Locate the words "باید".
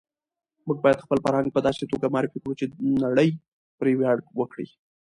0.85-1.03